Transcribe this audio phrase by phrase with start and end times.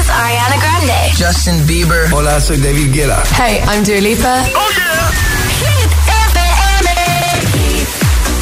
[0.00, 1.12] is Ariana Grande.
[1.16, 2.12] Justin Bieber.
[2.12, 3.22] Hola, soy David Guetta.
[3.36, 4.44] Hey, I'm Dua Lipa.
[4.54, 5.10] Oh yeah.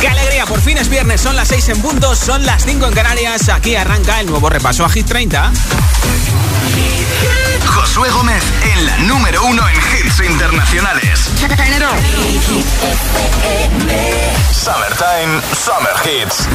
[0.00, 0.46] ¡Qué alegría!
[0.46, 3.48] Por fin es viernes, son las 6 en puntos, son las 5 en Canarias.
[3.48, 5.52] Aquí arranca el nuevo repaso a Hit 30.
[7.74, 11.30] Josué Gómez en la número uno en hits internacionales.
[14.52, 16.46] Summertime, Summer Hits.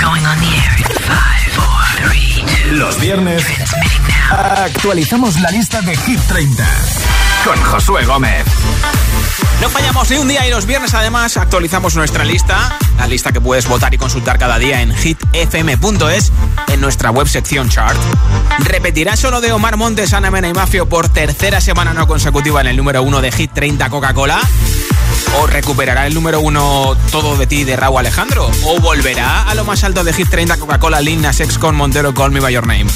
[0.00, 2.72] Going on the air in five, four, three, two.
[2.72, 3.44] Los viernes
[4.30, 6.64] actualizamos la lista de Hit 30
[7.44, 8.44] con Josué Gómez.
[9.60, 13.40] No fallamos ni un día y los viernes además actualizamos nuestra lista, la lista que
[13.40, 16.32] puedes votar y consultar cada día en hitfm.es
[16.68, 17.98] en nuestra web sección chart.
[18.60, 22.68] ¿Repetirá solo de Omar Montes, Ana Mena y Mafio por tercera semana no consecutiva en
[22.68, 24.40] el número uno de Hit 30 Coca-Cola?
[25.38, 28.50] ¿O recuperará el número uno Todo de ti de Raúl Alejandro?
[28.64, 32.14] ¿O volverá a lo más alto de Hit 30 Coca-Cola Lil Nas X con Montero
[32.14, 32.86] Call Me By Your Name?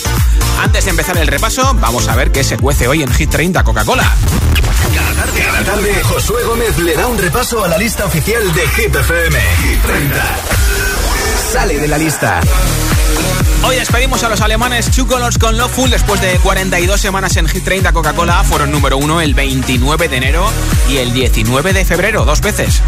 [0.63, 3.65] Antes de empezar el repaso, vamos a ver qué se cuece hoy en Hit 30
[3.65, 4.15] Coca-Cola.
[4.95, 8.69] Cada tarde, cada tarde, Josué Gómez le da un repaso a la lista oficial de
[8.69, 9.41] Hit FM.
[9.63, 10.37] Hit 30.
[11.53, 12.41] Sale de la lista.
[13.65, 17.65] Hoy despedimos a los alemanes Two Colors con Loveful después de 42 semanas en Hit
[17.65, 18.45] 30 Coca-Cola.
[18.45, 20.47] Fueron número uno el 29 de enero
[20.89, 22.83] y el 19 de febrero, dos veces.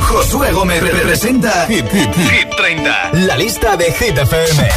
[0.00, 3.10] Josué Gómez representa Hit, Hit, Hit 30.
[3.12, 4.68] La lista de Hit FM.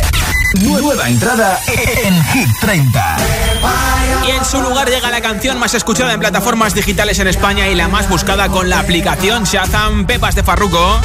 [0.61, 3.17] Nueva entrada en Hit 30.
[4.27, 7.75] Y en su lugar llega la canción más escuchada en plataformas digitales en España y
[7.75, 11.01] la más buscada con la aplicación Shazam Pepas de Farruko.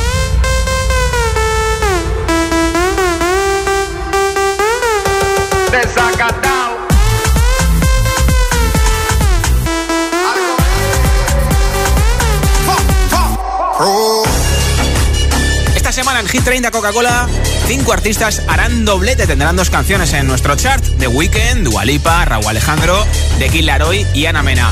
[16.31, 17.29] Hit 30 Coca-Cola,
[17.67, 19.27] cinco artistas harán doblete.
[19.27, 23.05] Tendrán dos canciones en nuestro chart: The Weeknd, Dua Lipa, Raúl Alejandro,
[23.41, 23.69] The Kid
[24.15, 24.71] y Ana Mena.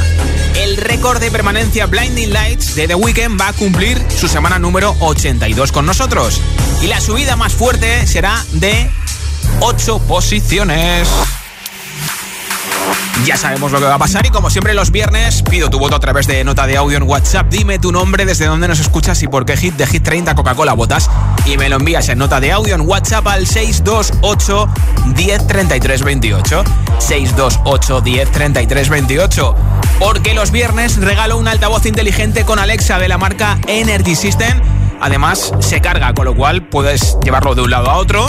[0.55, 4.97] El récord de permanencia Blinding Lights de The Weeknd va a cumplir su semana número
[5.01, 6.41] 82 con nosotros.
[6.81, 8.89] Y la subida más fuerte será de
[9.61, 11.09] 8 posiciones.
[13.25, 15.97] Ya sabemos lo que va a pasar y como siempre los viernes pido tu voto
[15.97, 17.49] a través de nota de audio en WhatsApp.
[17.51, 20.73] Dime tu nombre, desde dónde nos escuchas y por qué hit de Hit 30 Coca-Cola
[20.73, 21.11] votas
[21.45, 24.69] y me lo envías en nota de audio en WhatsApp al 628
[25.15, 26.65] 10 33 28.
[26.99, 29.55] 628 10 33 28.
[29.99, 34.61] Porque los viernes regalo un altavoz inteligente con Alexa de la marca Energy System.
[35.01, 38.29] Además se carga, con lo cual puedes llevarlo de un lado a otro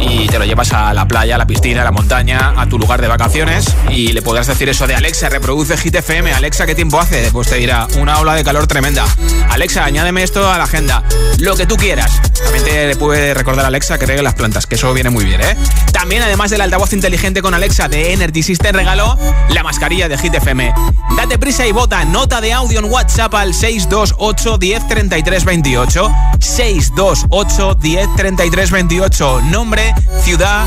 [0.00, 2.78] y te lo llevas a la playa, a la piscina, a la montaña, a tu
[2.78, 6.32] lugar de vacaciones y le podrás decir eso de Alexa, reproduce Hit FM.
[6.32, 7.30] Alexa, ¿qué tiempo hace?
[7.32, 9.04] Pues te dirá una ola de calor tremenda.
[9.50, 11.02] Alexa, añádeme esto a la agenda.
[11.38, 12.20] Lo que tú quieras.
[12.42, 15.40] También te puede recordar a Alexa que regue las plantas, que eso viene muy bien,
[15.40, 15.56] ¿eh?
[15.92, 19.16] También, además del altavoz inteligente con Alexa de Energy System, regaló
[19.48, 20.72] la mascarilla de Hit FM.
[21.16, 26.12] Date prisa y vota nota de audio en WhatsApp al 628 10 33 28.
[26.40, 29.40] 628 10 33 28.
[29.42, 30.66] Nombre, ciudad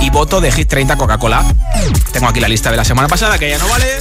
[0.00, 1.44] y voto de Hit 30 Coca-Cola.
[2.12, 3.98] Tengo aquí la lista de la semana pasada que ya no vale.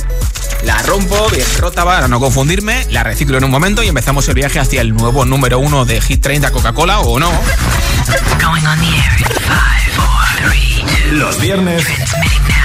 [0.63, 4.35] La rompo, bien rota para no confundirme, la reciclo en un momento y empezamos el
[4.35, 7.29] viaje hacia el nuevo número uno de Hit 30 Coca-Cola o no.
[8.41, 11.16] Going on the air in five, four, three, two.
[11.16, 11.84] Los viernes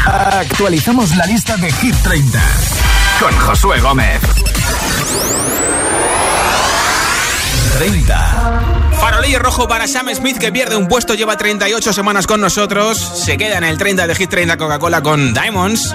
[0.06, 2.41] actualizamos la lista de Hit 30
[3.20, 4.20] con Josué Gómez.
[7.78, 8.92] 30.
[9.00, 12.98] Farolillo rojo para Sam Smith que pierde un puesto, lleva 38 semanas con nosotros.
[12.98, 15.94] Se queda en el 30 de Hit 30 Coca-Cola con Diamonds.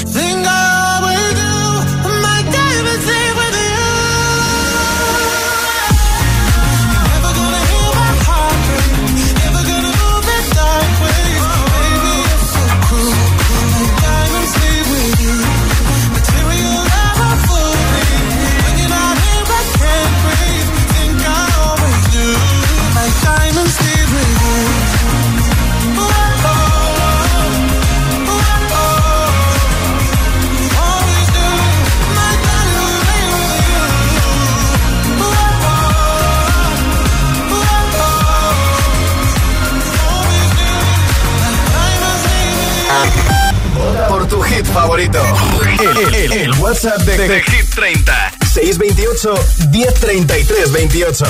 [46.83, 48.11] WhatsApp de, de Hit 30.
[48.43, 49.29] 628
[49.71, 51.23] 1033 28.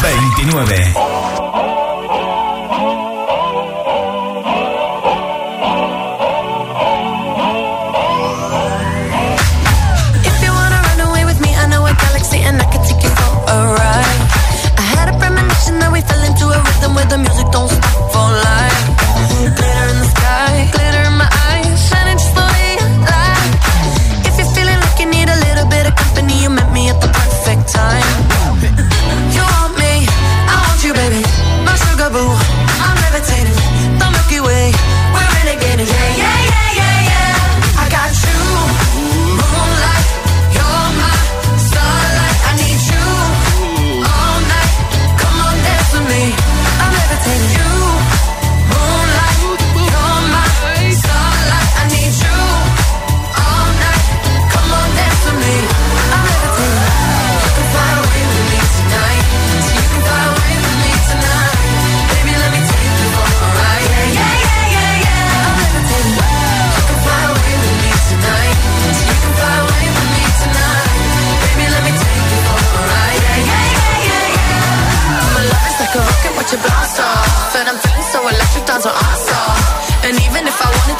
[0.00, 1.75] 29.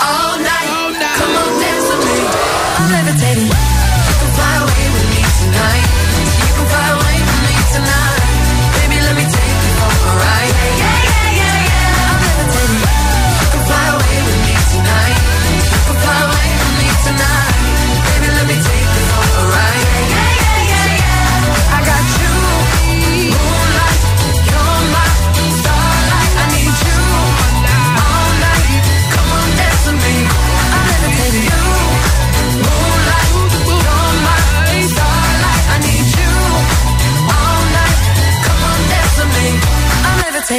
[0.00, 0.68] all night.
[1.18, 2.18] Come on, dance with me.
[2.78, 3.57] I'm levitating.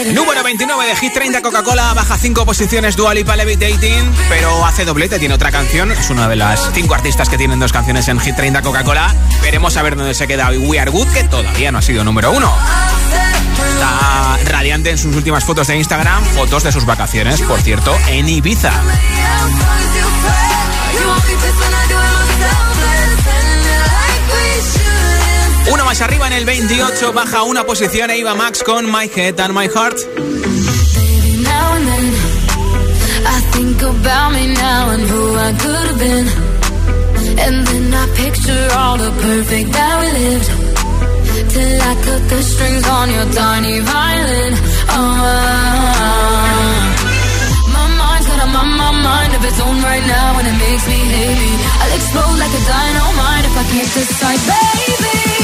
[0.07, 5.19] Número 29 de Hit 30 Coca-Cola, baja 5 posiciones Dua Lipa Levitating, pero hace doblete,
[5.19, 8.35] tiene otra canción, es una de las 5 artistas que tienen dos canciones en Hit
[8.35, 9.13] 30 Coca-Cola.
[9.41, 12.31] Veremos a ver dónde se queda We Are Good, que todavía no ha sido número
[12.31, 12.53] 1.
[13.73, 18.29] Está radiante en sus últimas fotos de Instagram, fotos de sus vacaciones, por cierto, en
[18.29, 18.71] Ibiza.
[25.85, 29.67] Más arriba en el 28, baja una posición Eva Max con My Head and My
[29.67, 29.97] Heart.
[51.81, 55.38] I'll explode like a dynamite if I can't decide, baby.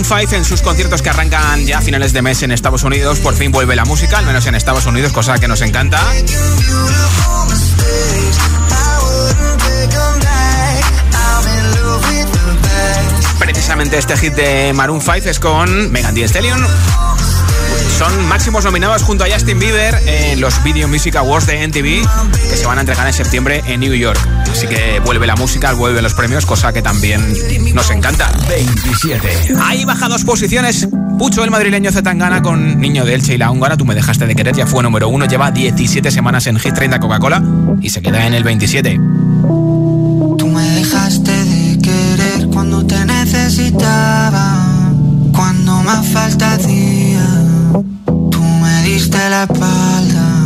[0.00, 3.18] Maroon 5 en sus conciertos que arrancan ya a finales de mes en Estados Unidos.
[3.18, 6.00] Por fin vuelve la música, al menos en Estados Unidos, cosa que nos encanta.
[13.38, 16.66] Precisamente este hit de Maroon 5 es con Megan Thee Stallion
[18.00, 22.08] son máximos nominados junto a Justin Bieber en los Video Music Awards de MTV
[22.48, 24.18] que se van a entregar en septiembre en New York.
[24.50, 27.20] Así que vuelve la música, vuelve los premios, cosa que también
[27.74, 28.32] nos encanta.
[28.48, 29.54] 27.
[29.60, 30.88] Ahí baja dos posiciones.
[31.18, 33.76] Pucho, el madrileño Zetangana con Niño de Elche y la húngara.
[33.76, 35.26] Tú me dejaste de querer, ya fue número uno.
[35.26, 37.42] Lleva 17 semanas en Hit 30 Coca-Cola
[37.82, 38.98] y se queda en el 27.
[40.38, 44.56] Tú me dejaste de querer cuando te necesitaba,
[45.34, 47.19] cuando más falta hacía.
[49.00, 50.39] Tú me diste la espalda.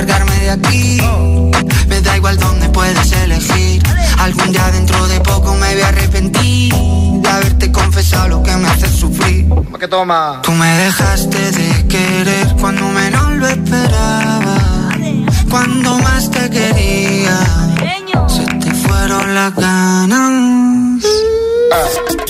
[0.00, 0.98] Largarme de aquí.
[1.88, 3.82] Me da igual dónde puedes elegir.
[4.18, 6.74] Algún día dentro de poco me voy a arrepentir
[7.22, 9.46] de haberte confesado lo que me hace sufrir.
[9.78, 10.40] que toma?
[10.42, 14.56] Tú me dejaste de querer cuando menos lo esperaba.
[15.50, 17.38] Cuando más te quería,
[18.28, 21.02] se te fueron las ganas.
[21.02, 22.29] De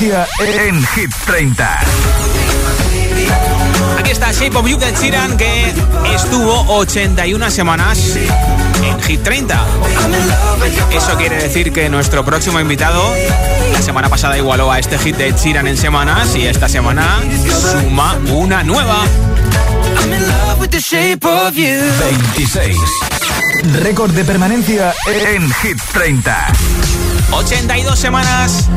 [0.00, 1.80] En Hit 30.
[3.98, 5.74] Aquí está Shape of You de Sheeran que
[6.14, 8.16] estuvo 81 semanas
[8.82, 9.62] en Hit 30.
[10.90, 13.12] Eso quiere decir que nuestro próximo invitado
[13.74, 17.20] la semana pasada igualó a este hit de Sheeran en semanas y esta semana
[17.70, 19.02] suma una nueva.
[22.36, 22.76] 26.
[23.82, 26.46] Récord de permanencia en Hit 30.
[27.32, 28.70] 82 semanas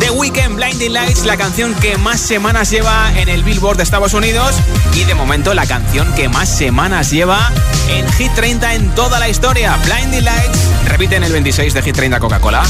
[0.00, 4.14] The Weekend Blinding Lights, la canción que más semanas lleva en el Billboard de Estados
[4.14, 4.54] Unidos
[4.94, 7.50] y de momento la canción que más semanas lleva
[7.88, 9.76] en Hit 30 en toda la historia.
[9.84, 12.62] Blinding Lights repite en el 26 de Hit 30 Coca-Cola.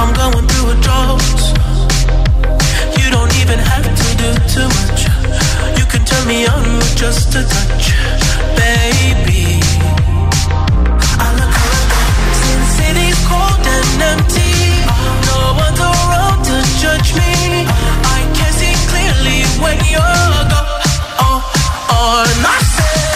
[0.00, 1.20] I'm going through a drought.
[2.98, 4.99] You don't even have to do too much.
[5.78, 7.86] You can turn me on with just a touch,
[8.60, 9.60] baby.
[11.24, 11.90] I look around,
[12.40, 14.54] Sin City's cold and empty.
[15.28, 15.40] No
[16.48, 17.32] to judge me.
[18.16, 20.82] I can see clearly when you're gone.
[21.26, 21.40] Oh,
[21.90, 23.09] oh, on.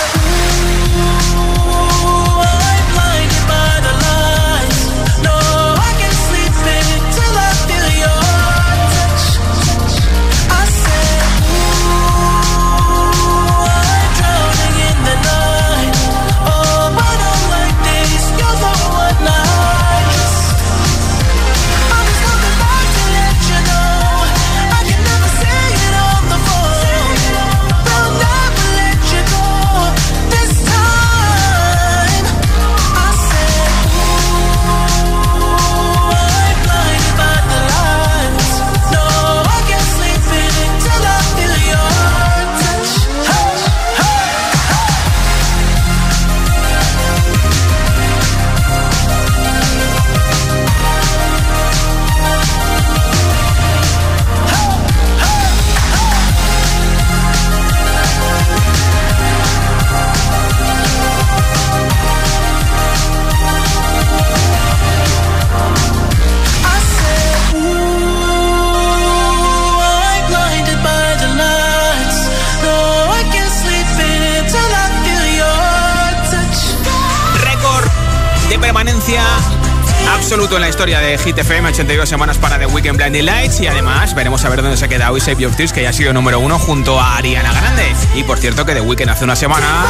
[81.18, 84.76] Hit FM, 82 semanas para The Weekend Blinding Lights y además veremos a ver dónde
[84.76, 87.52] se queda hoy Save Your Tears, que ya ha sido número uno junto a Ariana
[87.52, 87.94] Grande.
[88.14, 89.86] Y por cierto que The Weekend hace una semana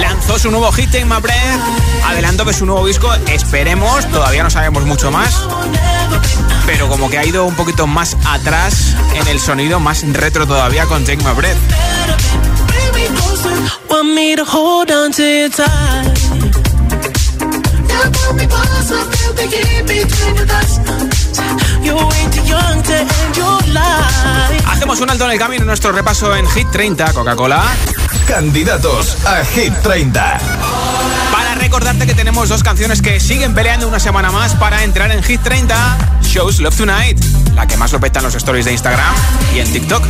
[0.00, 1.60] lanzó su nuevo hit Take My Breath,
[2.04, 5.34] adelanto que su nuevo disco, esperemos, todavía no sabemos mucho más,
[6.66, 10.86] pero como que ha ido un poquito más atrás en el sonido, más retro todavía
[10.86, 11.58] con Take My Breath.
[24.66, 27.62] Hacemos un alto en el camino en nuestro repaso en Hit 30, Coca-Cola.
[28.26, 30.38] Candidatos a Hit 30.
[31.32, 35.22] Para recordarte que tenemos dos canciones que siguen peleando una semana más para entrar en
[35.22, 35.98] Hit 30.
[36.22, 37.18] Shows Love Tonight,
[37.54, 39.14] la que más lo peta en los stories de Instagram
[39.54, 40.04] y en TikTok.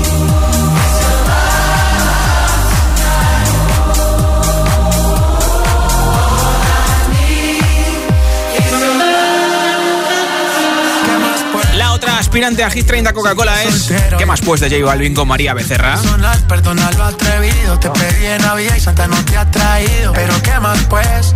[12.31, 15.99] Aspirante a Hit 30 Coca-Cola es ¿Qué más pues de J Balvin con María Becerra?
[16.47, 20.13] Perdona lo atrevido, te pedí en Navidad y Santa no te ha traído.
[20.13, 21.35] Pero ¿qué más pues?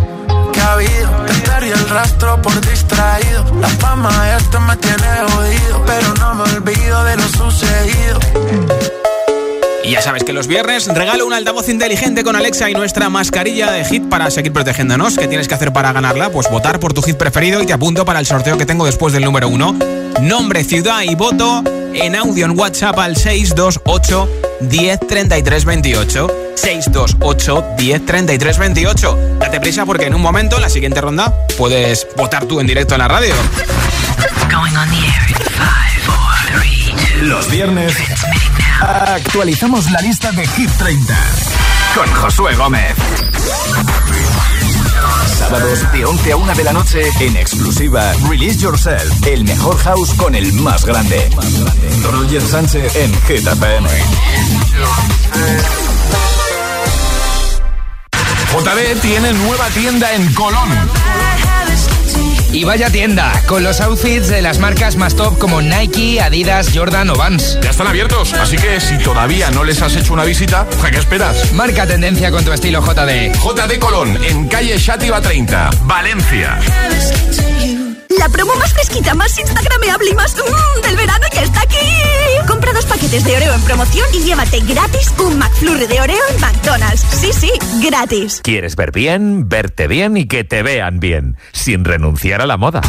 [0.53, 1.25] ¿Qué ha habido?
[1.25, 3.43] Te perdí el rastro por distraído.
[3.59, 8.19] La fama esto me tiene jodido, pero no me olvido de lo sucedido.
[9.85, 13.71] Y ya sabes que los viernes regalo un altavoz inteligente con Alexa y nuestra mascarilla
[13.71, 15.15] de hit para seguir protegiéndonos.
[15.15, 16.31] ¿Qué tienes que hacer para ganarla?
[16.31, 19.13] Pues votar por tu hit preferido y te apunto para el sorteo que tengo después
[19.13, 19.77] del número uno.
[20.21, 24.27] Nombre, ciudad y voto en audio en WhatsApp al 628
[24.61, 26.27] 10 33 28.
[26.55, 29.19] 628 10 33 28.
[29.39, 32.95] Date prisa porque en un momento, en la siguiente ronda, puedes votar tú en directo
[32.95, 33.35] en la radio.
[34.51, 37.25] Going on the air in five, four, three, two.
[37.27, 37.93] Los viernes
[38.81, 41.15] actualizamos la lista de Hit 30
[41.95, 42.95] con Josué Gómez.
[45.37, 50.13] Sábados de 11 a 1 de la noche en exclusiva Release Yourself, el mejor house
[50.15, 51.29] con el más grande.
[52.11, 53.89] Roger Sánchez en Hit FM.
[58.51, 60.69] JB tiene nueva tienda en Colón.
[62.55, 67.09] Y vaya tienda, con los outfits de las marcas más top como Nike, Adidas, Jordan
[67.09, 67.59] o Vans.
[67.61, 70.97] Ya están abiertos, así que si todavía no les has hecho una visita, ¿a qué
[70.97, 71.51] esperas?
[71.51, 73.33] Marca tendencia con tu estilo JD.
[73.33, 76.57] JD Colón, en calle Shativa 30, Valencia.
[78.19, 81.77] La promo más fresquita, más instagrameable y más mmm, del verano ya está aquí.
[82.47, 86.41] Compra dos paquetes de Oreo en promoción y llévate gratis un McFlurry de Oreo en
[86.41, 87.01] McDonald's.
[87.01, 88.41] Sí, sí, gratis.
[88.43, 92.81] ¿Quieres ver bien, verte bien y que te vean bien, sin renunciar a la moda?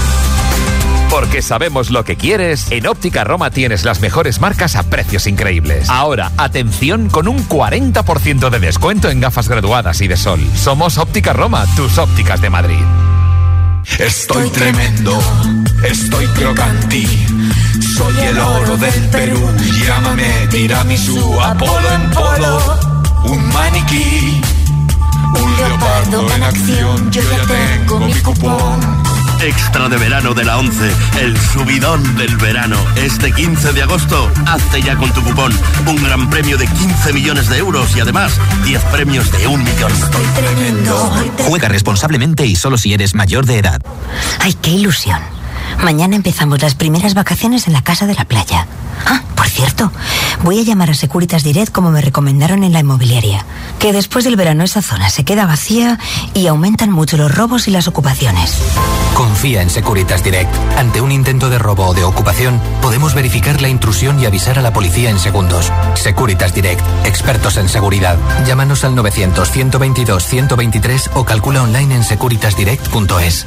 [1.10, 5.88] Porque sabemos lo que quieres, en Óptica Roma tienes las mejores marcas a precios increíbles.
[5.88, 10.40] Ahora, atención con un 40% de descuento en gafas graduadas y de sol.
[10.54, 12.82] Somos Óptica Roma, tus ópticas de Madrid.
[13.98, 15.18] Estoy tremendo,
[15.82, 17.06] estoy crocanti.
[17.96, 19.50] Soy el oro del Perú.
[19.86, 22.78] Llámame tiramisú, Apolo en polo.
[23.24, 24.40] Un maniquí,
[25.40, 27.10] un leopardo en acción.
[27.10, 29.05] Yo ya tengo mi cupón.
[29.40, 32.76] Extra de verano de la 11, el subidón del verano.
[32.96, 35.52] Este 15 de agosto, hazte ya con tu cupón.
[35.86, 39.92] Un gran premio de 15 millones de euros y además 10 premios de un millón.
[41.48, 43.80] Juega responsablemente y solo si eres mayor de edad.
[44.40, 45.35] Ay, qué ilusión.
[45.82, 48.66] Mañana empezamos las primeras vacaciones en la casa de la playa.
[49.04, 49.92] Ah, por cierto,
[50.42, 53.44] voy a llamar a Securitas Direct como me recomendaron en la inmobiliaria.
[53.78, 55.98] Que después del verano esa zona se queda vacía
[56.34, 58.54] y aumentan mucho los robos y las ocupaciones.
[59.14, 60.52] Confía en Securitas Direct.
[60.76, 64.62] Ante un intento de robo o de ocupación, podemos verificar la intrusión y avisar a
[64.62, 65.72] la policía en segundos.
[65.94, 68.18] Securitas Direct, expertos en seguridad.
[68.46, 73.46] Llámanos al 900-122-123 o calcula online en securitasdirect.es.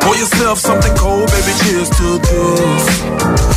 [0.00, 2.84] Pour yourself something cold, baby, cheers to this.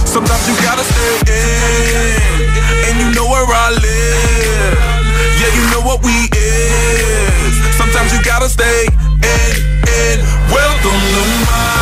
[0.06, 2.42] Sometimes you gotta stay in,
[2.88, 4.78] and you know where I live.
[5.40, 7.54] Yeah, you know what we is.
[7.78, 9.56] Sometimes you gotta stay in,
[9.88, 10.18] in.
[10.52, 11.81] Welcome to my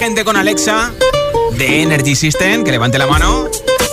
[0.00, 0.92] inteligente con Alexa
[1.58, 2.64] de Energy System?
[2.64, 3.44] Que levante la mano.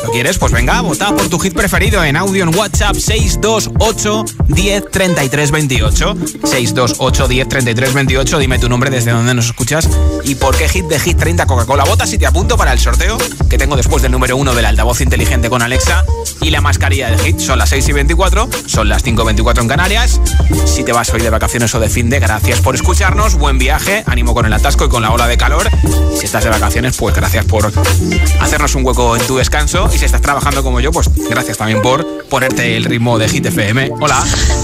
[0.05, 0.37] ¿Lo quieres?
[0.37, 6.15] Pues venga, vota por tu hit preferido en audio en WhatsApp 628 10 33 28.
[6.45, 8.39] 628 10 33 28.
[8.39, 9.89] Dime tu nombre, desde dónde nos escuchas
[10.27, 11.85] y por qué hit de Hit 30 Coca-Cola.
[11.85, 13.17] Vota si te apunto para el sorteo
[13.49, 16.03] que tengo después del número 1 del altavoz inteligente con Alexa
[16.41, 17.39] y la mascarilla de Hit.
[17.39, 20.19] Son las 6 y 24, son las 5 y 24 en Canarias.
[20.65, 23.35] Si te vas hoy de vacaciones o de fin de, gracias por escucharnos.
[23.35, 25.69] Buen viaje, ánimo con el atasco y con la ola de calor.
[26.17, 27.71] Si estás de vacaciones, pues gracias por
[28.41, 29.89] hacernos un hueco en tu descanso.
[29.93, 33.45] Y si estás trabajando como yo, pues gracias también por ponerte el ritmo de Hit
[33.45, 33.91] FM.
[34.01, 34.21] Hola.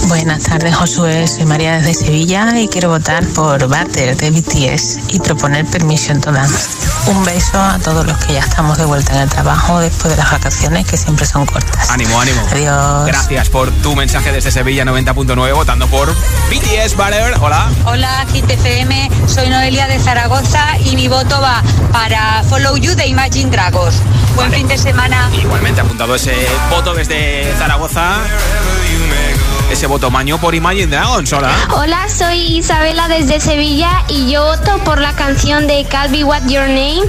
[0.08, 1.26] Buenas tardes, Josué.
[1.26, 6.32] Soy María desde Sevilla y quiero votar por Butter de BTS y proponer Permission to
[6.32, 6.68] Dance.
[7.06, 10.16] Un beso a todos los que ya estamos de vuelta en el trabajo después de
[10.16, 11.90] las vacaciones, que siempre son cortas.
[11.90, 12.40] Ánimo, ánimo.
[12.50, 13.06] Adiós.
[13.06, 16.12] Gracias por tu mensaje desde Sevilla 90.9 votando por
[16.50, 17.36] BTS Butter.
[17.40, 17.70] Hola.
[17.84, 19.10] Hola, Hit FM.
[19.28, 21.62] Soy Noelia de Zaragoza y mi voto va
[21.92, 23.94] para Follow You de Imagine Dragons.
[24.34, 25.30] Buen fin de semana.
[25.40, 26.34] Igualmente apuntado ese
[26.70, 28.16] voto desde Zaragoza.
[29.74, 31.32] Ese voto maño por Imagine Dragons.
[31.32, 31.50] Hola.
[31.72, 36.68] Hola, soy Isabela desde Sevilla y yo voto por la canción de Calvi What Your
[36.68, 37.02] Name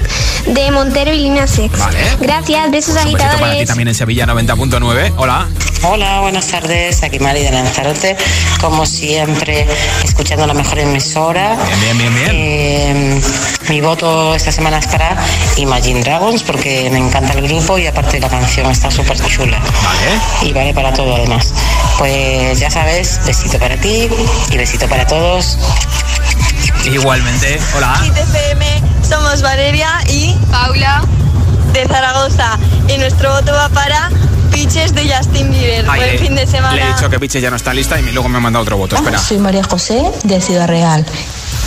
[0.48, 1.78] de Montero y Lina Sex.
[1.78, 2.00] Vale.
[2.20, 3.68] Gracias, besos Un besito para ti agitadores.
[3.68, 5.14] también en Sevilla 90.9.
[5.16, 5.48] Hola.
[5.84, 7.04] Hola, buenas tardes.
[7.04, 8.18] Aquí Mari de Lanzarote.
[8.60, 9.68] Como siempre,
[10.04, 11.58] escuchando la mejor emisora.
[11.80, 13.22] Bien, bien, bien, bien.
[13.70, 15.16] mi voto esta semana es para
[15.58, 19.60] Imagine Dragons porque me encanta el grupo y aparte la canción está súper chula.
[19.60, 20.50] Vale.
[20.50, 21.54] Y vale para todo además.
[21.98, 24.10] Pues ya sabes, besito para ti
[24.52, 25.58] y besito para todos.
[26.86, 27.60] Igualmente.
[27.76, 27.96] Hola.
[28.04, 31.04] Hit FM, somos Valeria y Paula
[31.74, 32.58] de Zaragoza.
[32.88, 34.10] Y nuestro voto va para
[34.52, 35.86] Pitches de Justin Bieber.
[35.90, 36.76] Ay, Buen le- fin de semana.
[36.76, 38.78] Le he dicho que Piche ya no está lista y luego me ha mandado otro
[38.78, 38.96] voto.
[38.96, 39.18] Espera.
[39.20, 41.06] Soy María José de Ciudad Real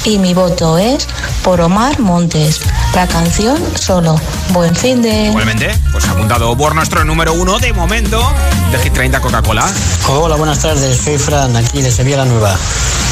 [0.05, 1.07] y mi voto es
[1.43, 2.61] por Omar Montes.
[2.95, 4.19] La canción solo.
[4.51, 5.27] Buen fin de.
[5.27, 8.21] Igualmente, pues apuntado por nuestro número uno de momento
[8.73, 9.67] de Hit 30 Coca-Cola.
[10.09, 10.99] Hola, buenas tardes.
[10.99, 12.57] Soy Fran, aquí de Sevilla la Nueva.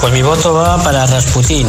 [0.01, 1.67] Pues mi voto va para Rasputin.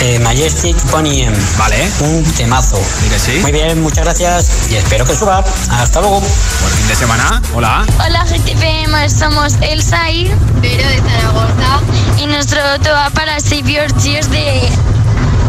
[0.00, 1.36] Eh, Majestic Pony M.
[1.56, 1.90] Vale.
[2.00, 2.80] Un temazo.
[3.16, 3.38] sí.
[3.42, 5.44] Muy bien, muchas gracias y espero que suba.
[5.72, 6.20] Hasta luego.
[6.20, 7.42] Buen fin de semana.
[7.52, 7.84] Hola.
[7.98, 11.80] Hola, GTPM, somos Elsa y Vero de Zaragoza.
[12.16, 14.68] Y nuestro voto va para Save Your Tears de,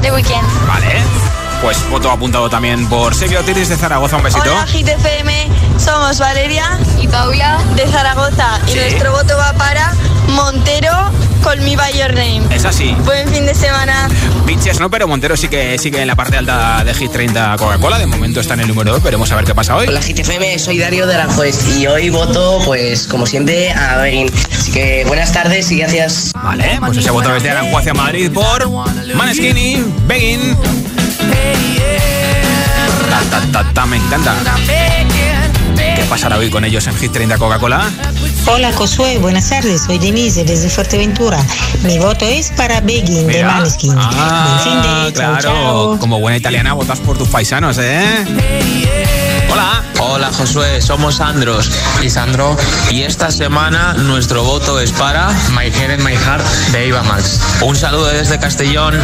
[0.02, 0.68] de Weekend.
[0.68, 0.96] Vale.
[1.62, 4.18] Pues voto apuntado también por Sevio Tiris de Zaragoza.
[4.18, 4.52] Un besito.
[4.52, 8.60] Hola, FM, somos Valeria y Paula de Zaragoza.
[8.68, 9.94] Y nuestro voto va para
[10.30, 11.12] Montero
[11.44, 12.42] Call Me By Your Name.
[12.52, 12.96] Es así.
[13.06, 14.08] Buen fin de semana.
[14.46, 17.98] Pinches no, pero Montero sí que sigue en la parte alta de Hit 30 Coca-Cola.
[17.98, 19.04] De momento está en el número 2.
[19.04, 19.88] Veremos a ver qué pasa hoy.
[19.88, 24.32] Hola GTFM, soy Darío de Aranjuez y hoy voto, pues como siempre, a Begin.
[24.52, 26.32] Así que buenas tardes y gracias.
[26.34, 28.70] Vale, pues ese voto desde Aranjuez hacia Madrid por
[29.16, 30.56] Maneskinny, Begin.
[33.10, 34.36] Ta, ta, ta, ta, me encanta.
[36.10, 37.88] ¿Qué pasará hoy con ellos en Hit 30 Coca-Cola?
[38.48, 41.38] Hola Josué, buenas tardes, soy Denise desde Fuerteventura.
[41.84, 43.44] Mi voto es para Begin de.
[43.44, 43.94] Maneskin.
[43.94, 45.38] Buen fin Ah, de, claro.
[45.40, 46.00] chao.
[46.00, 48.26] Como buena italiana votas por tus paisanos, ¿eh?
[49.52, 49.84] Hola.
[50.00, 51.70] Hola Josué, somos Andros
[52.02, 52.58] y Sandro
[52.90, 57.40] y esta semana nuestro voto es para My Head and My Heart de Eva Max.
[57.62, 58.98] Un saludo desde Castellón.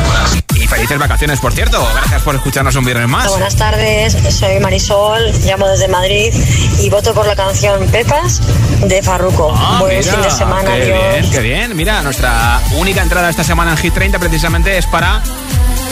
[0.65, 1.87] Y felices vacaciones, por cierto.
[1.93, 3.29] Gracias por escucharnos un viernes más.
[3.29, 6.33] Buenas tardes, soy Marisol, llamo desde Madrid
[6.79, 8.41] y voto por la canción Pepas
[8.81, 9.53] de Farruko.
[9.55, 11.77] Ah, Buen mira, fin de semana, qué bien, qué bien.
[11.77, 15.21] Mira, nuestra única entrada esta semana en Hit 30 precisamente es para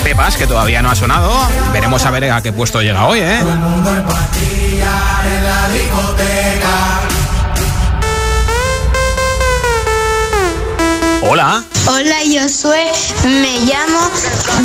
[0.04, 1.32] Pepas, que todavía no ha sonado.
[1.72, 3.42] Veremos a ver a qué puesto llega hoy, ¿eh?
[11.26, 11.64] Hola.
[11.88, 12.92] Hola, Josué.
[13.24, 14.12] Me llamo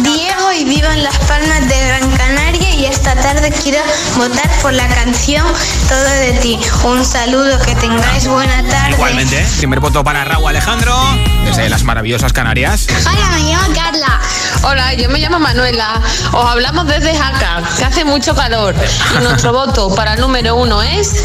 [0.02, 3.78] Diego y vivo en Las Palmas de Gran Canaria y esta tarde quiero
[4.16, 5.46] votar por la canción
[5.88, 6.58] Todo de ti.
[6.82, 8.90] Un saludo, que tengáis buena tarde.
[8.90, 10.96] Igualmente, primer voto para Raúl Alejandro,
[11.44, 12.88] desde las maravillosas Canarias.
[13.06, 14.20] Hola, me llamo Carla.
[14.62, 16.02] Hola, yo me llamo Manuela.
[16.32, 18.74] Os hablamos desde Jaca, que hace mucho calor.
[19.16, 21.22] Y nuestro voto para el número uno es.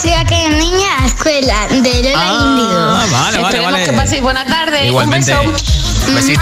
[0.00, 2.68] Soy aquella niña a la escuela de Lola Ah, Índigo.
[2.68, 3.84] vale, vale, Esperemos vale.
[3.84, 4.86] que paséis buena tarde.
[4.86, 5.32] Igualmente.
[5.36, 5.64] Un beso.
[6.08, 6.40] Un besito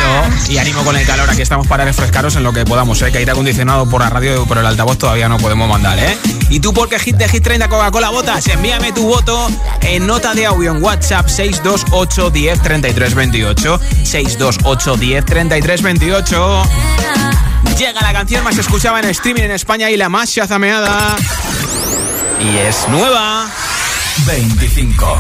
[0.49, 1.29] y ánimo con el calor.
[1.31, 3.11] Aquí estamos para refrescaros en lo que podamos, ¿eh?
[3.11, 6.17] Que aire acondicionado por la radio, por el altavoz todavía no podemos mandar, ¿eh?
[6.51, 8.47] ¿Y tú por qué hit de Hit 30 Coca-Cola votas?
[8.47, 9.49] Envíame tu voto
[9.81, 13.81] en nota de audio en WhatsApp 628 10 33 28.
[14.05, 16.63] 628 10 33 28.
[17.79, 21.17] Llega la canción más escuchada en streaming en España y la más chazameada.
[22.41, 23.47] Y es nueva.
[24.27, 25.19] 25.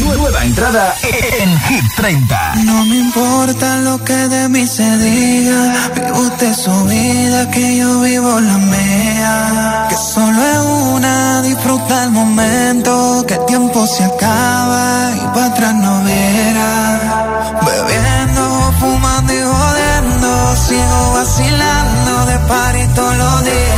[0.00, 2.54] Nueva entrada en Hit 30.
[2.64, 5.90] No me importa lo que de mí se diga.
[5.94, 9.86] Vive usted su vida, que yo vivo la mía.
[9.88, 10.58] Que solo es
[10.94, 13.24] una, disfruta el momento.
[13.26, 17.58] Que el tiempo se acaba y para atrás no viera.
[17.66, 20.56] Bebiendo, fumando y jodiendo.
[20.56, 23.73] Sigo vacilando de par y todos los días.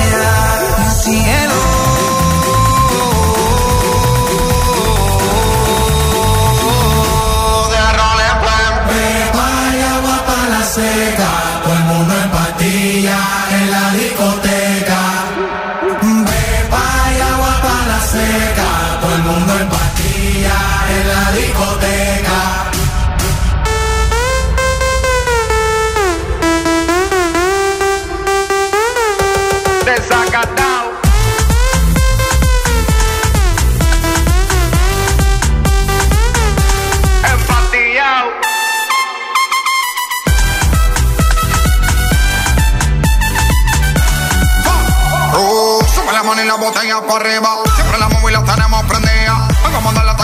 [47.02, 47.48] Por arriba.
[47.74, 49.48] Siempre la móvil la tenemos prendida.
[49.62, 50.15] Vamos a mandarla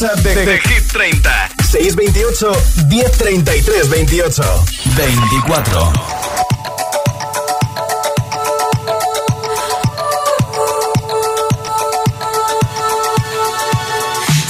[0.00, 1.48] WhatsApp de, de Hit 30.
[1.70, 2.46] 628
[2.88, 4.34] 1033 28.
[4.94, 5.92] 24.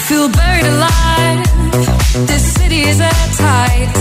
[0.06, 1.46] Feel buried alive.
[2.26, 3.94] This city is at tight.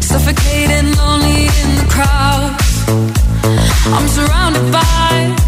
[0.00, 2.52] Suffocating, lonely in the crowd.
[3.86, 5.42] I'm surrounded by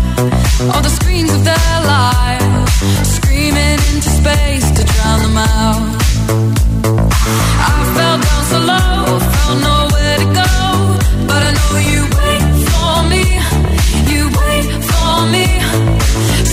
[0.72, 3.03] all the screens of their lives,
[4.10, 5.82] space to drown them out.
[7.68, 10.52] I fell down so low, found nowhere to go,
[11.30, 13.24] but I know you wait for me.
[14.12, 15.46] You wait for me,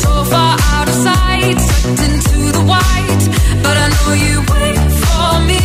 [0.03, 1.59] so far out of sight,
[2.05, 3.23] into the white,
[3.65, 5.61] but I know you wait for me.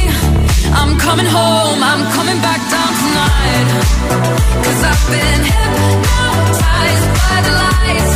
[0.79, 2.87] I'm coming home, I'm coming back down
[4.89, 8.16] I've been hypnotized by the lights.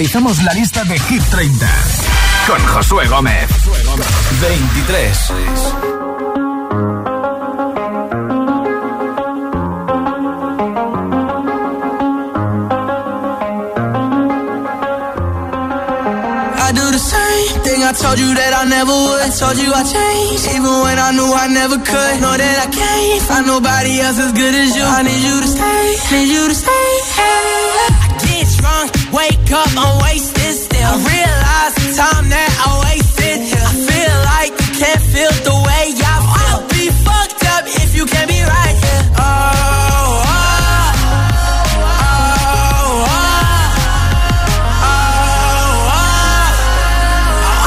[0.00, 1.66] Actualizamos la lista de Hit 30
[2.46, 3.50] con Josué Gómez.
[4.40, 5.32] 23.
[17.82, 19.20] I told you that I never would.
[19.20, 22.20] I told you I changed, even when I knew I never could.
[22.22, 24.84] Know that I can't find nobody else as good as you.
[24.84, 26.79] I need you to stay, need you to stay.
[29.52, 30.78] Up, I'm wasted still.
[30.80, 33.38] I realize the time that I wasted.
[33.50, 36.54] I feel like you can't feel the way I feel.
[36.54, 39.04] I'll be fucked up if you can't be right here.
[39.18, 40.22] Oh.
[41.82, 42.10] Oh
[44.40, 45.10] oh oh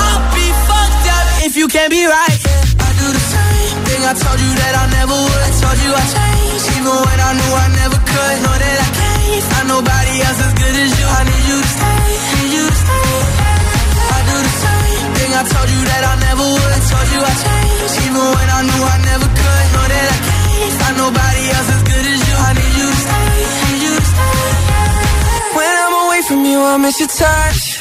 [0.03, 2.39] I'll be fucked up if you can't be right.
[2.79, 5.41] I do the same thing I told you that I never would.
[5.43, 6.22] I told you I
[27.03, 27.72] your touch.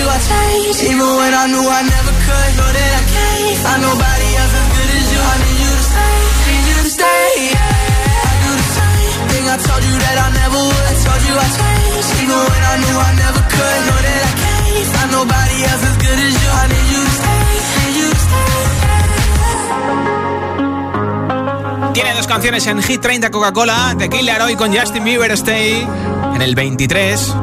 [0.00, 2.50] You I changed, even when I knew I never could.
[2.56, 5.20] Know that I can't find nobody else as good as you.
[5.20, 6.16] I need you to stay,
[6.48, 7.28] need you to stay.
[7.52, 8.28] Yeah.
[8.30, 9.44] I do the same thing.
[9.54, 10.84] I told you that I never would.
[10.90, 13.80] I told you I changed, even when I knew I never could.
[13.86, 16.48] Know that I can't find nobody else as good as you.
[16.48, 17.44] I need you to stay,
[17.76, 18.48] need you to stay.
[21.92, 25.86] Tiene dos canciones en Hit 30 Coca-Cola, Killer hoy con Justin Bieber Stay
[26.34, 27.34] en el 23.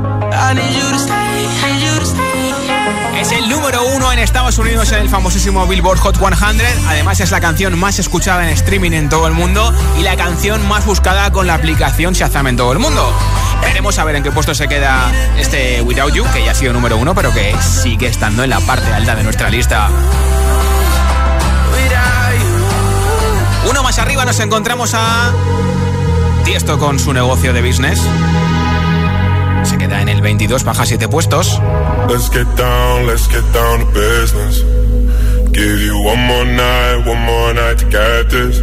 [3.19, 6.61] Es el número uno en Estados Unidos en el famosísimo Billboard Hot 100.
[6.87, 10.67] Además es la canción más escuchada en streaming en todo el mundo y la canción
[10.67, 13.11] más buscada con la aplicación Shazam en todo el mundo.
[13.61, 16.73] Veremos a ver en qué puesto se queda este Without You, que ya ha sido
[16.73, 19.89] número uno, pero que sigue estando en la parte alta de nuestra lista.
[23.67, 25.33] Uno más arriba nos encontramos a
[26.45, 27.99] Tiesto con su negocio de business.
[29.87, 31.61] Queda en el 22, baja 7 puestos.
[32.09, 34.61] Let's get down, let's get down to business.
[35.53, 38.61] Give you one more night, one more night to get this.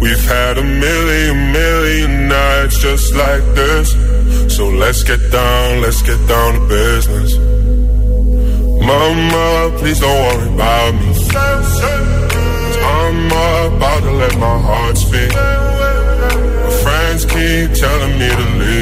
[0.00, 3.90] We've had a million, million nights just like this.
[4.56, 7.36] So let's get down, let's get down to business.
[8.86, 11.10] Mama, please don't worry about me.
[12.84, 15.34] I'm about to let my heart speak.
[15.34, 18.81] My friends keep telling me to leave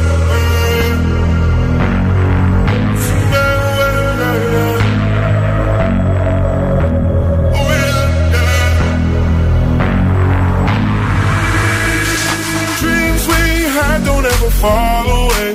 [14.61, 15.49] Fall away.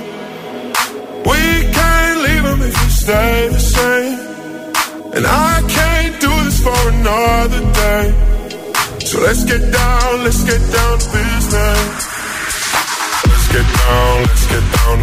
[1.31, 1.43] We
[1.79, 4.19] can't leave them if we stay the same.
[5.15, 8.05] And I can't do this for another day.
[9.09, 12.03] So let's get down, let's get down to business.
[13.31, 14.99] Let's get down, let's get down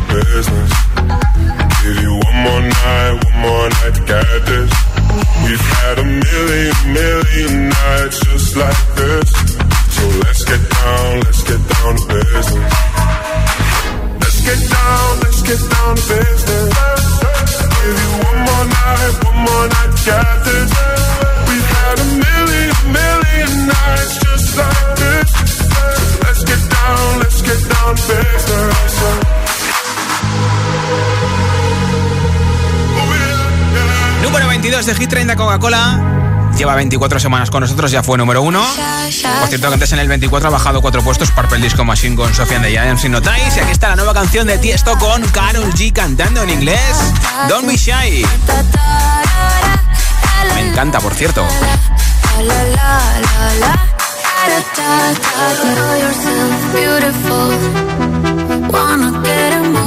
[35.54, 38.66] Coca-Cola lleva 24 semanas con nosotros, ya fue número uno.
[39.39, 42.34] Por cierto, que antes en el 24 ha bajado cuatro puestos Purple Disco Machine con
[42.34, 43.56] Sofian de Giants, si notáis.
[43.56, 46.80] Y aquí está la nueva canción de Tiesto con Carol G cantando en inglés.
[47.49, 48.26] Don't be shy.
[50.56, 51.45] Me encanta, por cierto.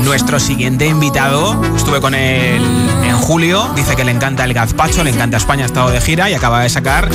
[0.07, 2.63] Nuestro siguiente invitado, estuve con él
[3.05, 6.31] en julio, dice que le encanta el gazpacho, le encanta España, ha estado de gira
[6.31, 7.11] y acaba de sacar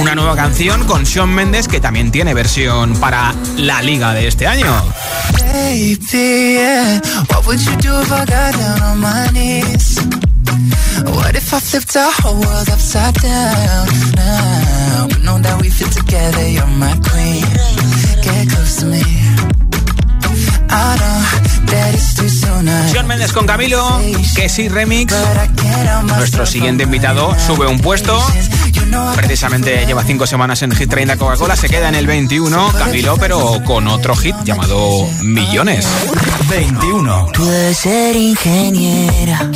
[0.00, 4.46] una nueva canción con Sean Mendes que también tiene versión para la liga de este
[4.46, 4.72] año.
[11.04, 13.86] What if I flipped our whole world upside down
[14.16, 15.06] now?
[15.08, 17.44] But know that we fit together, you're my queen.
[18.22, 19.02] Get close to me.
[20.70, 21.47] I know
[22.94, 24.00] John Méndez con Camilo,
[24.34, 25.14] que sí remix.
[26.04, 28.20] Nuestro siguiente invitado sube un puesto.
[29.14, 33.62] Precisamente lleva cinco semanas en Hit 30 Coca-Cola, se queda en el 21, Camilo, pero
[33.64, 35.86] con otro hit llamado Millones.
[36.48, 37.28] 21.
[37.32, 39.50] Tú debes ser ingeniera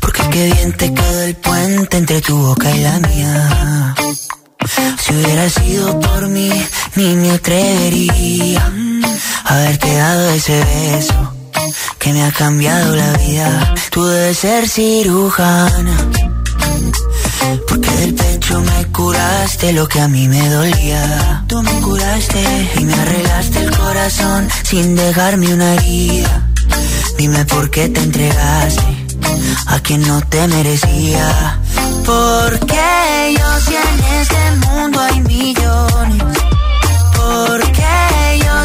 [0.00, 3.94] porque qué bien te quedó el puente entre tu boca y la mía.
[4.98, 6.50] Si hubiera sido por mí,
[6.96, 8.72] ni me atrevería
[9.48, 11.32] haberte dado ese beso
[11.98, 13.74] que me ha cambiado la vida.
[13.90, 15.96] Tú debes ser cirujana,
[17.66, 21.44] porque del pecho me curaste lo que a mí me dolía.
[21.48, 26.48] Tú me curaste y me arreglaste el corazón sin dejarme una herida.
[27.16, 28.82] Dime por qué te entregaste
[29.66, 31.58] a quien no te merecía.
[32.04, 35.87] Porque yo si en este mundo hay millones.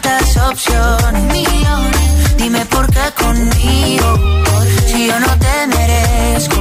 [0.00, 1.48] tantas opciones?
[2.38, 4.18] Dime por qué conmigo,
[4.86, 6.56] si yo no te merezco.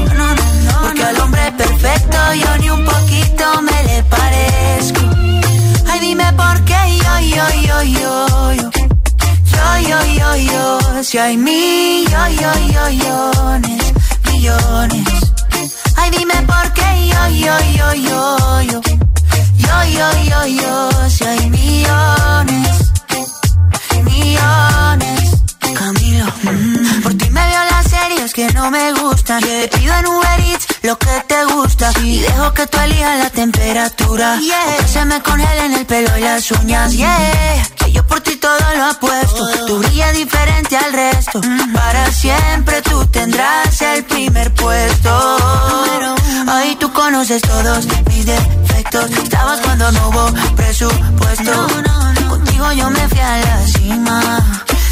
[0.82, 5.02] Porque al hombre perfecto yo ni un poquito me le parezco.
[5.90, 8.70] Ay, dime por qué yo, yo, yo, yo, yo.
[9.54, 12.74] Yo, yo, yo, yo, si hay millones,
[14.30, 15.08] millones.
[15.96, 18.82] Ay, dime por qué yo, yo, yo, yo, yo.
[19.58, 22.81] Yo, yo, yo, yo, si hay millones,
[24.22, 25.32] millones.
[25.74, 27.02] Camilo, mm.
[27.02, 29.42] por ti me veo las series que no me gustan.
[29.42, 33.30] Te pido en Uber Eats lo que te gusta y dejo que tú elijas la
[33.30, 34.40] temperatura.
[34.40, 34.78] Yeah.
[34.78, 36.92] que se me congelen el pelo y las uñas.
[36.92, 37.68] Yeah.
[37.78, 39.48] Que yo por ti todo lo apuesto.
[39.68, 41.40] Tú brillas diferente al resto.
[41.40, 41.74] Mm.
[41.74, 45.38] Para siempre tú tendrás el primer puesto.
[46.48, 49.10] Ahí tú conoces todos mis defectos.
[49.24, 51.68] Estabas cuando no hubo presupuesto.
[52.32, 54.22] Contigo yo me fui a la cima.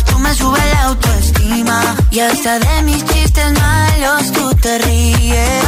[0.07, 1.95] Tú me subes la autoestima.
[2.11, 5.63] Y hasta de mis chistes malos tú te ríes.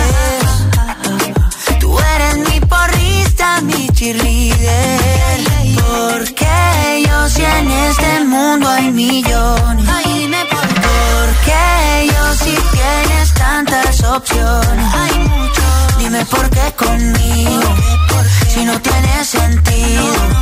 [1.80, 5.40] Tú eres mi porrista, mi cheerleader.
[5.88, 9.88] Porque yo si en este mundo hay millones.
[10.52, 10.68] Por.
[10.88, 11.62] Porque
[12.12, 14.94] yo si tienes tantas opciones.
[14.94, 15.62] Hay mucho.
[16.00, 17.76] Dime por qué conmigo.
[18.54, 20.42] Si no tiene sentido.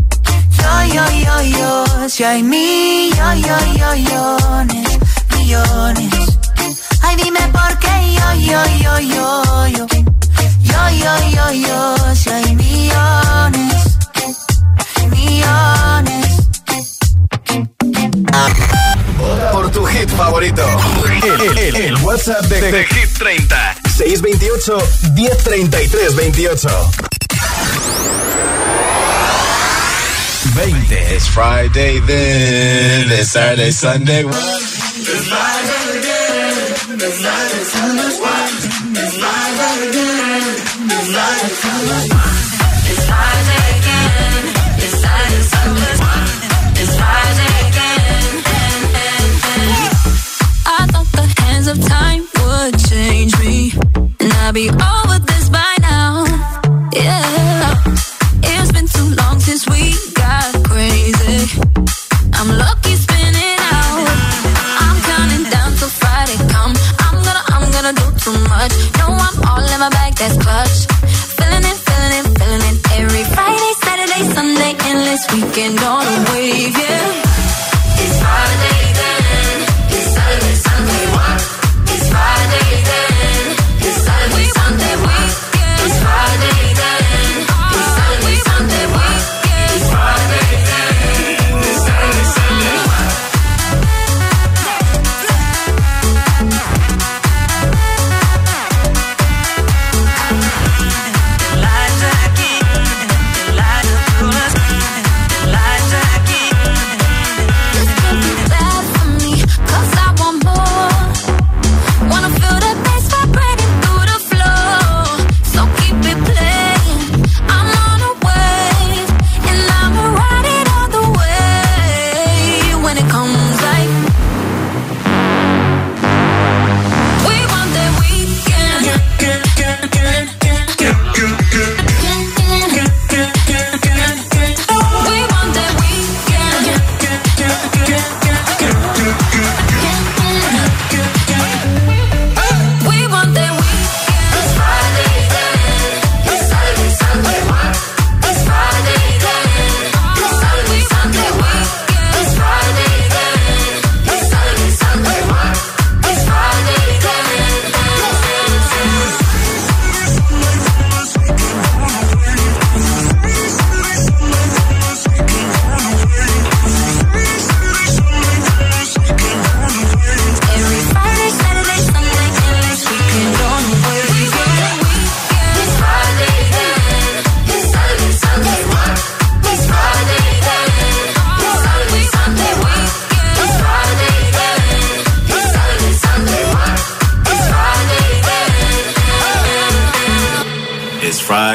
[0.61, 2.09] Yo, yo, yo, yo.
[2.09, 3.57] Si hay millones,
[5.37, 6.13] millones.
[7.01, 9.85] Ay, dime por qué yo, yo, yo, yo, yo.
[10.61, 12.15] Yo, yo, yo, yo.
[12.15, 13.97] Si hay millones,
[15.09, 16.27] millones.
[19.51, 20.63] Por tu hit favorito.
[21.23, 23.75] El, el, el WhatsApp de, de, Hit 30.
[23.97, 24.77] 628
[25.15, 26.91] 1033 28.
[30.53, 30.73] 7.
[30.89, 34.23] It's Friday then, it's Saturday, Sunday.
[34.25, 38.11] It's Friday again, it's Saturday, Sunday.
[38.99, 40.43] It's Friday again,
[40.91, 42.05] it's Saturday, Sunday.
[42.91, 44.43] It's Friday again,
[44.83, 45.95] it's Saturday, Sunday.
[46.81, 48.33] It's Friday again.
[50.65, 53.71] I thought the hands of time would change me,
[54.19, 55.00] and I'd be over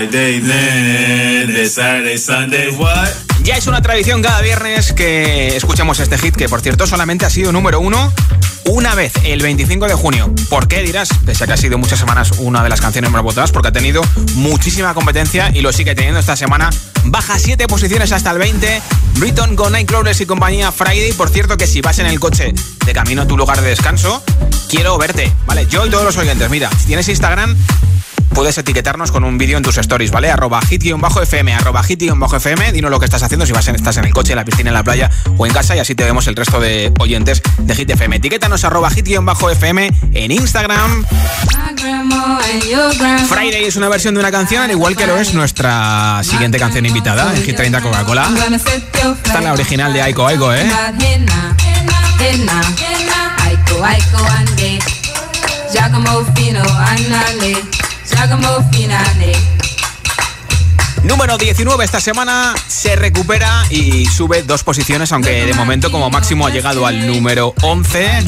[0.09, 3.09] Friday Saturday, Sunday, what?
[3.43, 7.31] Ya es una tradición cada viernes que escuchemos este hit, que por cierto solamente ha
[7.31, 8.13] sido número uno
[8.67, 10.33] una vez, el 25 de junio.
[10.49, 11.09] ¿Por qué dirás?
[11.25, 13.73] Pese a que ha sido muchas semanas una de las canciones más votadas, porque ha
[13.73, 14.03] tenido
[14.35, 16.71] muchísima competencia y lo sigue teniendo esta semana.
[17.05, 18.83] Baja 7 posiciones hasta el 20.
[19.19, 21.13] Britton con Nightcrawlers y compañía Friday.
[21.13, 22.53] Por cierto, que si vas en el coche
[22.85, 24.23] de camino a tu lugar de descanso,
[24.69, 25.67] quiero verte, ¿vale?
[25.67, 27.57] Yo y todos los oyentes, mira, si tienes Instagram,
[28.35, 30.31] puedes etiquetarnos con un vídeo en tus stories, ¿vale?
[30.31, 34.12] Arroba hit-fm, arroba hit-fm, dinos lo que estás haciendo, si vas en, estás en el
[34.12, 36.37] coche, en la piscina, en la playa o en casa y así te vemos el
[36.37, 38.16] resto de oyentes de Hit FM.
[38.16, 41.05] Etiquétanos arroba hit-fm en Instagram.
[43.29, 46.87] Friday es una versión de una canción, al igual que lo es nuestra siguiente canción
[46.87, 48.31] invitada en Hit 30 Coca-Cola.
[48.55, 50.70] Esta es la original de Aiko Aiko, ¿eh?
[55.72, 56.62] Giacomo Fino,
[58.17, 59.56] Dragon Ball Finale.
[61.05, 66.47] Número 19 esta semana se recupera y sube dos posiciones, aunque de momento como máximo
[66.47, 68.25] ha llegado al número 11.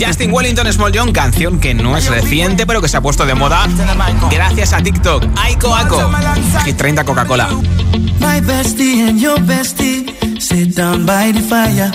[0.00, 3.34] Justin Wellington Small John, canción que no es reciente, pero que se ha puesto de
[3.34, 3.66] moda
[4.30, 5.24] gracias a TikTok.
[5.36, 6.10] Aiko Aiko,
[6.64, 7.48] Hit 30 Coca-Cola.
[8.20, 10.06] My bestie and your bestie
[10.40, 11.90] sit down by the fire.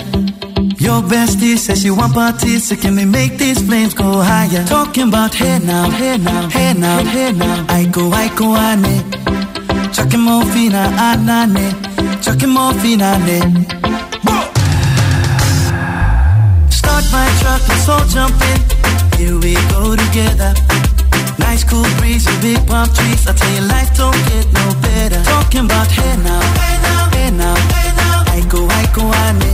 [0.78, 4.64] Your bestie says she want parties, so can we make these flames go higher?
[4.66, 7.64] Talking about hey now, hey now, hey now, hey now.
[7.68, 8.12] I go,
[8.54, 9.53] ane.
[9.94, 11.70] Chucking more fina, anane.
[12.20, 13.38] Chucking more fina, ne.
[16.68, 18.60] Start my truck, let's all jump in.
[19.18, 20.52] Here we go together.
[21.38, 23.26] Nice cool breeze and big palm trees.
[23.28, 25.22] I tell you, life don't get no better.
[25.22, 28.34] Talking about hey now, hey now, hey now, hey now.
[28.34, 29.52] I go, I go, ane.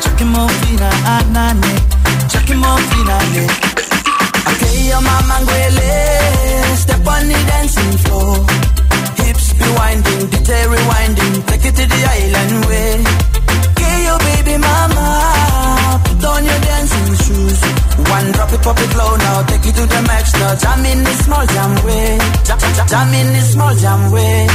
[0.00, 1.74] Chucking more fina, anane.
[2.32, 3.44] Chucking more fina, ne.
[4.50, 5.36] Okay, your mama.
[6.76, 8.83] Step on the dancing floor
[9.26, 11.34] hips be winding, detail rewinding.
[11.48, 12.90] Take it to the island way.
[13.78, 15.06] Get your baby mama,
[16.04, 17.60] put on your dancing shoes.
[18.14, 19.42] One drop it, pop it low now.
[19.48, 20.54] Take it to the max now.
[20.62, 22.18] Jam in the small jam way.
[22.46, 24.46] Jam, jam, jam in the small jam way.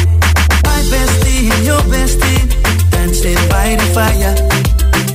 [0.65, 2.41] My bestie, your bestie,
[2.91, 4.35] dancing by the fire.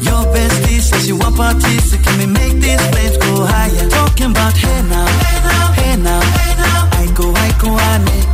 [0.09, 3.89] Your bestie says she want parties, so can we make these flames go higher?
[3.91, 6.21] Talking about hey now, hey now, hey now.
[7.01, 8.34] I go, I go, I need.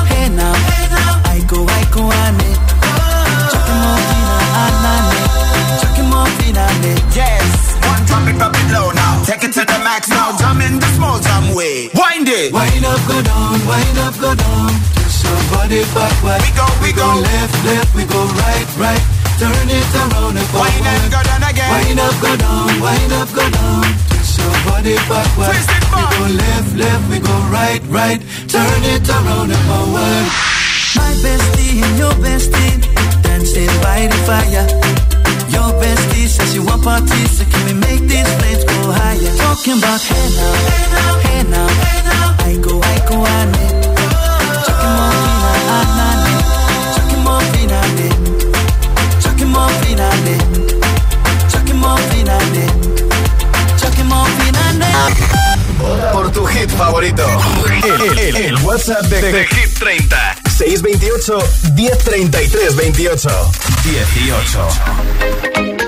[0.21, 1.33] hey now, hey now.
[1.33, 2.59] I go, I go, I need.
[3.49, 5.17] Chucking more fina, anane.
[5.81, 6.65] Chucking more fina,
[7.17, 7.49] Yes,
[7.89, 9.23] one drop it, drop it low now.
[9.25, 11.89] Take it to the max now, jump in the small jam way.
[11.97, 12.53] Wind it.
[12.53, 14.69] Wind up, go down, wind up, go down.
[14.93, 16.41] Twist your body backward.
[16.45, 19.03] We go, we, we go, go left, left, we go right, right.
[19.41, 20.69] Turn it around and forward.
[20.69, 21.69] Wind up, go down again.
[21.73, 24.10] Wind up, go down, wind up, go down.
[24.31, 25.51] Twist your body backward.
[25.51, 28.21] Twist it we go left, left, we go right, right.
[28.47, 30.25] Turn it around and forward.
[30.95, 32.79] My bestie and your bestie
[33.23, 34.67] dancing by the fire.
[35.51, 39.35] Your bestie says you want parties, so can we make these flames go higher?
[39.35, 42.35] Talking about hey now, hey now, hey now, hey now.
[42.39, 43.80] I go, I go, I need.
[56.31, 57.25] Tu hit favorito.
[57.83, 60.37] El, el, el WhatsApp de, de Hit 30.
[60.49, 61.39] 628
[61.75, 63.51] 1033 28
[63.83, 65.80] 18.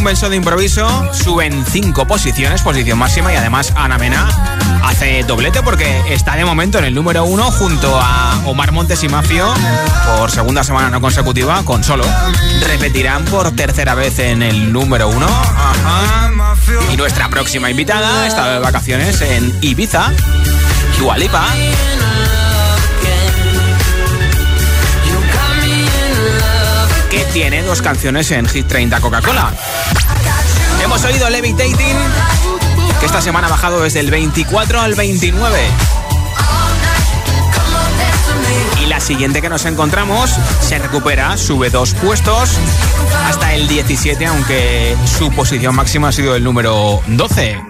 [0.00, 1.12] Un beso de improviso.
[1.12, 4.28] Suben cinco posiciones, posición máxima y además Ana Mena
[4.82, 9.08] hace doblete porque está de momento en el número uno junto a Omar Montes y
[9.10, 9.52] Mafio
[10.06, 12.04] por segunda semana no consecutiva con solo.
[12.66, 15.26] Repetirán por tercera vez en el número uno.
[15.26, 16.30] Ajá.
[16.90, 20.12] Y nuestra próxima invitada está de vacaciones en Ibiza,
[20.98, 21.46] Dualipa.
[27.32, 29.52] tiene dos canciones en Hit 30 Coca-Cola.
[30.82, 31.96] Hemos oído Levitating,
[32.98, 35.58] que esta semana ha bajado desde el 24 al 29.
[38.82, 42.58] Y la siguiente que nos encontramos se recupera, sube dos puestos
[43.26, 47.60] hasta el 17, aunque su posición máxima ha sido el número 12.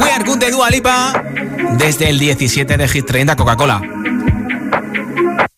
[0.00, 1.22] We Are Good de Dua Lipa
[1.72, 3.80] desde el 17 de Hit 30 Coca-Cola.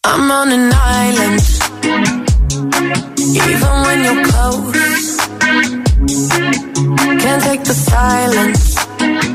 [0.04, 0.72] I'm on an
[1.08, 2.23] island.
[3.30, 5.16] even when you're close.
[7.22, 9.33] Can't take the silence.